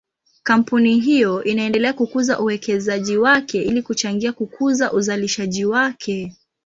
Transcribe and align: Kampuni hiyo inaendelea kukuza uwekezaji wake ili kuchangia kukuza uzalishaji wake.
Kampuni 0.43 0.99
hiyo 0.99 1.43
inaendelea 1.43 1.93
kukuza 1.93 2.39
uwekezaji 2.39 3.17
wake 3.17 3.61
ili 3.61 3.81
kuchangia 3.81 4.33
kukuza 4.33 4.93
uzalishaji 4.93 5.65
wake. 5.65 6.35